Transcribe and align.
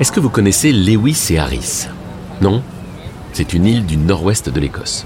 Est-ce 0.00 0.12
que 0.12 0.20
vous 0.20 0.30
connaissez 0.30 0.70
Lewis 0.72 1.26
et 1.30 1.40
Harris? 1.40 1.88
Non? 2.40 2.62
C'est 3.32 3.52
une 3.52 3.66
île 3.66 3.84
du 3.84 3.96
nord-ouest 3.96 4.48
de 4.48 4.60
l'Écosse. 4.60 5.04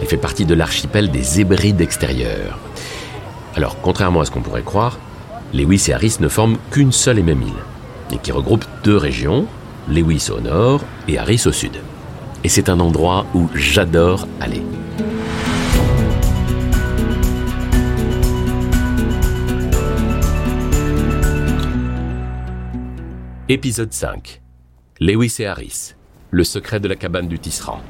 Elle 0.00 0.06
fait 0.06 0.16
partie 0.16 0.46
de 0.46 0.54
l'archipel 0.54 1.10
des 1.10 1.38
Hébrides 1.38 1.82
extérieurs. 1.82 2.58
Alors, 3.56 3.76
contrairement 3.82 4.22
à 4.22 4.24
ce 4.24 4.30
qu'on 4.30 4.40
pourrait 4.40 4.62
croire, 4.62 4.98
Lewis 5.52 5.84
et 5.88 5.92
Harris 5.92 6.16
ne 6.20 6.28
forment 6.28 6.56
qu'une 6.70 6.92
seule 6.92 7.18
et 7.18 7.22
même 7.22 7.42
île, 7.42 7.62
et 8.10 8.16
qui 8.16 8.32
regroupe 8.32 8.64
deux 8.84 8.96
régions, 8.96 9.44
Lewis 9.86 10.28
au 10.34 10.40
nord 10.40 10.80
et 11.08 11.18
Harris 11.18 11.42
au 11.44 11.52
sud. 11.52 11.76
Et 12.42 12.48
c'est 12.48 12.70
un 12.70 12.80
endroit 12.80 13.26
où 13.34 13.50
j'adore 13.54 14.26
aller. 14.40 14.62
Épisode 23.48 23.92
5 23.92 24.42
Lewis 24.98 25.36
et 25.38 25.46
Harris 25.46 25.94
Le 26.32 26.42
secret 26.42 26.80
de 26.80 26.88
la 26.88 26.96
cabane 26.96 27.28
du 27.28 27.38
tisserand. 27.38 27.80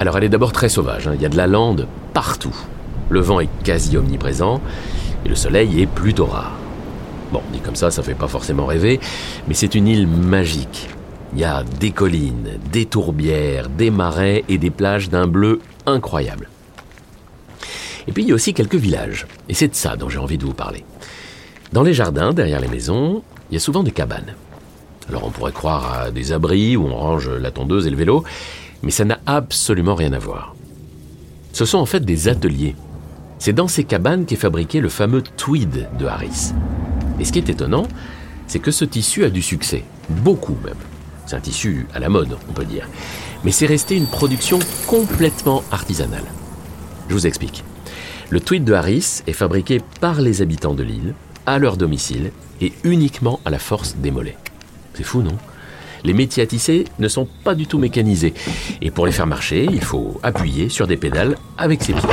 Alors 0.00 0.16
elle 0.16 0.24
est 0.24 0.30
d'abord 0.30 0.52
très 0.52 0.70
sauvage, 0.70 1.06
hein. 1.06 1.12
il 1.14 1.20
y 1.20 1.26
a 1.26 1.28
de 1.28 1.36
la 1.36 1.46
lande 1.46 1.86
partout. 2.14 2.56
Le 3.10 3.20
vent 3.20 3.40
est 3.40 3.50
quasi 3.64 3.98
omniprésent 3.98 4.62
et 5.26 5.28
le 5.28 5.34
soleil 5.34 5.82
est 5.82 5.86
plutôt 5.86 6.24
rare. 6.24 6.56
Bon, 7.30 7.42
dit 7.52 7.60
comme 7.60 7.76
ça, 7.76 7.90
ça 7.90 8.02
fait 8.02 8.14
pas 8.14 8.28
forcément 8.28 8.64
rêver, 8.64 8.98
mais 9.46 9.52
c'est 9.52 9.74
une 9.74 9.86
île 9.86 10.06
magique. 10.06 10.88
Il 11.34 11.38
y 11.38 11.44
a 11.44 11.62
des 11.62 11.90
collines, 11.90 12.58
des 12.72 12.86
tourbières, 12.86 13.68
des 13.68 13.90
marais 13.90 14.42
et 14.48 14.56
des 14.56 14.70
plages 14.70 15.10
d'un 15.10 15.26
bleu 15.26 15.60
incroyable. 15.84 16.48
Et 18.08 18.12
puis 18.12 18.22
il 18.22 18.30
y 18.30 18.32
a 18.32 18.34
aussi 18.34 18.54
quelques 18.54 18.76
villages, 18.76 19.26
et 19.50 19.54
c'est 19.54 19.68
de 19.68 19.74
ça 19.74 19.96
dont 19.96 20.08
j'ai 20.08 20.16
envie 20.16 20.38
de 20.38 20.46
vous 20.46 20.54
parler. 20.54 20.82
Dans 21.72 21.84
les 21.84 21.94
jardins, 21.94 22.32
derrière 22.32 22.60
les 22.60 22.68
maisons, 22.68 23.22
il 23.50 23.54
y 23.54 23.56
a 23.56 23.60
souvent 23.60 23.84
des 23.84 23.92
cabanes. 23.92 24.34
Alors 25.08 25.24
on 25.24 25.30
pourrait 25.30 25.52
croire 25.52 26.00
à 26.00 26.10
des 26.10 26.32
abris 26.32 26.76
où 26.76 26.86
on 26.86 26.96
range 26.96 27.28
la 27.28 27.52
tondeuse 27.52 27.86
et 27.86 27.90
le 27.90 27.96
vélo, 27.96 28.24
mais 28.82 28.90
ça 28.90 29.04
n'a 29.04 29.20
absolument 29.24 29.94
rien 29.94 30.12
à 30.12 30.18
voir. 30.18 30.56
Ce 31.52 31.64
sont 31.64 31.78
en 31.78 31.86
fait 31.86 32.04
des 32.04 32.26
ateliers. 32.26 32.74
C'est 33.38 33.52
dans 33.52 33.68
ces 33.68 33.84
cabanes 33.84 34.26
qu'est 34.26 34.36
fabriqué 34.36 34.80
le 34.80 34.88
fameux 34.88 35.22
tweed 35.22 35.88
de 35.96 36.06
Harris. 36.06 36.52
Et 37.20 37.24
ce 37.24 37.32
qui 37.32 37.38
est 37.38 37.48
étonnant, 37.48 37.86
c'est 38.48 38.58
que 38.58 38.72
ce 38.72 38.84
tissu 38.84 39.24
a 39.24 39.30
du 39.30 39.42
succès, 39.42 39.84
beaucoup 40.08 40.56
même. 40.64 40.74
C'est 41.26 41.36
un 41.36 41.40
tissu 41.40 41.86
à 41.94 42.00
la 42.00 42.08
mode, 42.08 42.36
on 42.48 42.52
peut 42.52 42.64
dire. 42.64 42.88
Mais 43.44 43.52
c'est 43.52 43.66
resté 43.66 43.96
une 43.96 44.06
production 44.06 44.58
complètement 44.88 45.62
artisanale. 45.70 46.24
Je 47.08 47.14
vous 47.14 47.28
explique. 47.28 47.62
Le 48.28 48.40
tweed 48.40 48.64
de 48.64 48.72
Harris 48.72 49.22
est 49.28 49.32
fabriqué 49.32 49.80
par 50.00 50.20
les 50.20 50.42
habitants 50.42 50.74
de 50.74 50.82
l'île, 50.82 51.14
à 51.50 51.58
leur 51.58 51.76
domicile 51.76 52.30
et 52.60 52.72
uniquement 52.84 53.40
à 53.44 53.50
la 53.50 53.58
force 53.58 53.96
des 53.96 54.10
mollets. 54.10 54.36
C'est 54.94 55.02
fou, 55.02 55.22
non? 55.22 55.36
Les 56.04 56.14
métiers 56.14 56.42
à 56.42 56.46
tisser 56.46 56.84
ne 56.98 57.08
sont 57.08 57.28
pas 57.44 57.54
du 57.54 57.66
tout 57.66 57.78
mécanisés. 57.78 58.34
Et 58.80 58.90
pour 58.90 59.04
les 59.04 59.12
faire 59.12 59.26
marcher, 59.26 59.66
il 59.70 59.82
faut 59.82 60.18
appuyer 60.22 60.68
sur 60.68 60.86
des 60.86 60.96
pédales 60.96 61.36
avec 61.58 61.82
ses 61.82 61.92
pieds. 61.92 62.08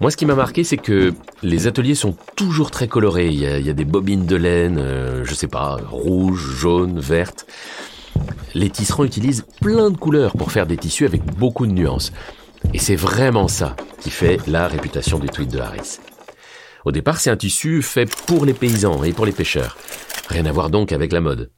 Moi, 0.00 0.10
ce 0.10 0.16
qui 0.16 0.24
m'a 0.24 0.34
marqué, 0.34 0.64
c'est 0.64 0.78
que 0.78 1.12
les 1.42 1.66
ateliers 1.66 1.94
sont 1.94 2.16
toujours 2.34 2.70
très 2.70 2.88
colorés. 2.88 3.28
Il 3.28 3.38
y 3.38 3.46
a, 3.46 3.72
des 3.74 3.84
bobines 3.84 4.24
de 4.24 4.36
laine, 4.36 4.78
euh, 4.78 5.24
je 5.26 5.34
sais 5.34 5.48
pas, 5.48 5.76
rouge, 5.90 6.56
jaune, 6.56 6.98
verte. 7.00 7.46
Les 8.54 8.70
tisserands 8.70 9.04
utilisent 9.04 9.44
plein 9.60 9.90
de 9.90 9.98
couleurs 9.98 10.32
pour 10.32 10.52
faire 10.52 10.66
des 10.66 10.78
tissus 10.78 11.04
avec 11.04 11.22
beaucoup 11.36 11.66
de 11.66 11.72
nuances. 11.72 12.12
Et 12.74 12.78
c'est 12.78 12.96
vraiment 12.96 13.48
ça 13.48 13.76
qui 14.00 14.10
fait 14.10 14.38
la 14.46 14.68
réputation 14.68 15.18
du 15.18 15.28
tweed 15.28 15.50
de 15.50 15.58
Harris. 15.58 15.98
Au 16.84 16.92
départ, 16.92 17.20
c'est 17.20 17.30
un 17.30 17.36
tissu 17.36 17.82
fait 17.82 18.10
pour 18.26 18.44
les 18.44 18.54
paysans 18.54 19.02
et 19.04 19.12
pour 19.12 19.26
les 19.26 19.32
pêcheurs. 19.32 19.76
Rien 20.28 20.46
à 20.46 20.52
voir 20.52 20.70
donc 20.70 20.92
avec 20.92 21.12
la 21.12 21.20
mode. 21.20 21.50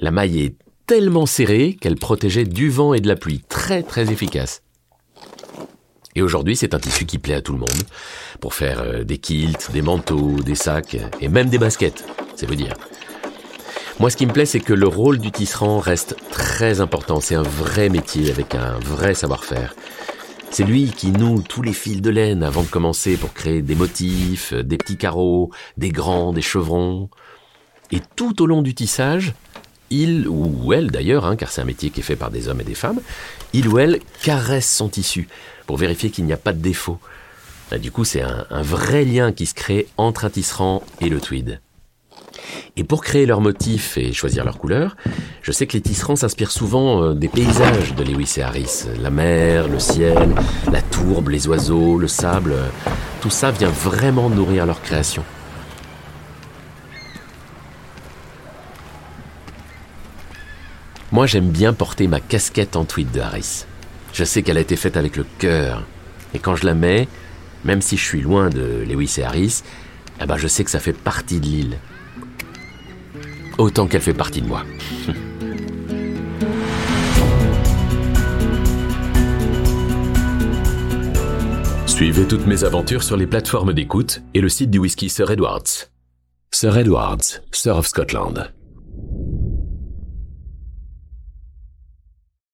La 0.00 0.10
maille 0.10 0.42
est 0.42 0.56
tellement 0.86 1.26
serrée 1.26 1.76
qu'elle 1.80 1.96
protégeait 1.96 2.44
du 2.44 2.70
vent 2.70 2.94
et 2.94 3.00
de 3.00 3.08
la 3.08 3.16
pluie. 3.16 3.42
Très 3.48 3.82
très 3.82 4.10
efficace. 4.10 4.62
Et 6.14 6.22
aujourd'hui, 6.22 6.56
c'est 6.56 6.74
un 6.74 6.78
tissu 6.78 7.04
qui 7.04 7.18
plaît 7.18 7.34
à 7.34 7.42
tout 7.42 7.52
le 7.52 7.58
monde. 7.58 7.82
Pour 8.40 8.54
faire 8.54 8.80
euh, 8.80 9.04
des 9.04 9.18
kilts, 9.18 9.70
des 9.72 9.82
manteaux, 9.82 10.40
des 10.42 10.54
sacs 10.54 10.96
et 11.20 11.28
même 11.28 11.50
des 11.50 11.58
baskets. 11.58 12.04
C'est 12.36 12.46
vous 12.46 12.54
dire. 12.54 12.74
Moi, 14.00 14.10
ce 14.10 14.16
qui 14.16 14.26
me 14.26 14.32
plaît, 14.32 14.46
c'est 14.46 14.60
que 14.60 14.72
le 14.72 14.88
rôle 14.88 15.18
du 15.18 15.30
tisserand 15.30 15.78
reste 15.78 16.16
très 16.30 16.80
important. 16.80 17.20
C'est 17.20 17.34
un 17.34 17.42
vrai 17.42 17.88
métier 17.88 18.30
avec 18.30 18.54
un 18.54 18.78
vrai 18.78 19.14
savoir-faire. 19.14 19.74
C'est 20.50 20.64
lui 20.64 20.90
qui 20.90 21.10
noue 21.10 21.42
tous 21.42 21.60
les 21.60 21.72
fils 21.72 22.00
de 22.00 22.10
laine 22.10 22.42
avant 22.42 22.62
de 22.62 22.68
commencer 22.68 23.16
pour 23.16 23.34
créer 23.34 23.62
des 23.62 23.74
motifs, 23.74 24.54
des 24.54 24.78
petits 24.78 24.96
carreaux, 24.96 25.50
des 25.76 25.90
grands, 25.90 26.32
des 26.32 26.42
chevrons. 26.42 27.10
Et 27.92 28.00
tout 28.16 28.42
au 28.42 28.46
long 28.46 28.62
du 28.62 28.74
tissage, 28.74 29.34
il 29.90 30.26
ou 30.28 30.72
elle 30.72 30.90
d'ailleurs, 30.90 31.26
hein, 31.26 31.36
car 31.36 31.50
c'est 31.50 31.60
un 31.60 31.66
métier 31.66 31.90
qui 31.90 32.00
est 32.00 32.02
fait 32.02 32.16
par 32.16 32.30
des 32.30 32.48
hommes 32.48 32.60
et 32.60 32.64
des 32.64 32.74
femmes, 32.74 33.00
il 33.52 33.68
ou 33.68 33.78
elle 33.78 34.00
caresse 34.22 34.70
son 34.70 34.88
tissu 34.88 35.28
pour 35.66 35.76
vérifier 35.76 36.10
qu'il 36.10 36.24
n'y 36.24 36.32
a 36.32 36.38
pas 36.38 36.52
de 36.52 36.60
défaut. 36.60 36.98
du 37.80 37.90
coup, 37.90 38.04
c'est 38.04 38.22
un, 38.22 38.46
un 38.50 38.62
vrai 38.62 39.04
lien 39.04 39.32
qui 39.32 39.46
se 39.46 39.54
crée 39.54 39.88
entre 39.96 40.24
un 40.24 40.30
tisserand 40.30 40.82
et 41.00 41.08
le 41.08 41.20
tweed. 41.20 41.60
Et 42.76 42.84
pour 42.84 43.02
créer 43.02 43.26
leurs 43.26 43.40
motifs 43.40 43.96
et 43.96 44.12
choisir 44.12 44.44
leurs 44.44 44.58
couleurs, 44.58 44.96
je 45.42 45.52
sais 45.52 45.66
que 45.66 45.72
les 45.72 45.80
tisserands 45.80 46.16
s'inspirent 46.16 46.50
souvent 46.50 47.02
euh, 47.02 47.14
des 47.14 47.28
paysages 47.28 47.94
de 47.94 48.04
Lewis 48.04 48.34
et 48.36 48.42
Harris. 48.42 48.84
La 49.00 49.10
mer, 49.10 49.68
le 49.68 49.78
ciel, 49.78 50.34
la 50.70 50.82
tourbe, 50.82 51.30
les 51.30 51.48
oiseaux, 51.48 51.98
le 51.98 52.08
sable, 52.08 52.54
tout 53.20 53.30
ça 53.30 53.50
vient 53.50 53.70
vraiment 53.70 54.28
nourrir 54.28 54.66
leur 54.66 54.82
création. 54.82 55.24
Moi 61.12 61.26
j'aime 61.26 61.48
bien 61.48 61.72
porter 61.72 62.08
ma 62.08 62.20
casquette 62.20 62.76
en 62.76 62.84
tweed 62.84 63.10
de 63.10 63.20
Harris. 63.20 63.64
Je 64.12 64.24
sais 64.24 64.42
qu'elle 64.42 64.58
a 64.58 64.60
été 64.60 64.76
faite 64.76 64.96
avec 64.96 65.16
le 65.16 65.24
cœur. 65.38 65.84
Et 66.34 66.38
quand 66.38 66.56
je 66.56 66.66
la 66.66 66.74
mets, 66.74 67.08
même 67.64 67.80
si 67.80 67.96
je 67.96 68.04
suis 68.04 68.20
loin 68.20 68.50
de 68.50 68.84
Lewis 68.86 69.14
et 69.18 69.24
Harris, 69.24 69.62
eh 70.20 70.26
ben 70.26 70.36
je 70.36 70.46
sais 70.46 70.64
que 70.64 70.70
ça 70.70 70.80
fait 70.80 70.92
partie 70.92 71.40
de 71.40 71.46
l'île 71.46 71.78
autant 73.58 73.86
qu'elle 73.86 74.02
fait 74.02 74.14
partie 74.14 74.42
de 74.42 74.46
moi. 74.46 74.62
Suivez 81.86 82.26
toutes 82.28 82.46
mes 82.46 82.64
aventures 82.64 83.02
sur 83.02 83.16
les 83.16 83.26
plateformes 83.26 83.72
d'écoute 83.72 84.20
et 84.34 84.42
le 84.42 84.50
site 84.50 84.70
du 84.70 84.78
whisky 84.78 85.08
Sir 85.08 85.30
Edwards. 85.30 85.88
Sir 86.50 86.76
Edwards, 86.76 87.40
Sir 87.52 87.76
of 87.76 87.86
Scotland. 87.86 88.52